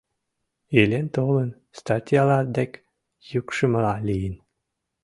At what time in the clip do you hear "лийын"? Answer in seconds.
4.07-4.35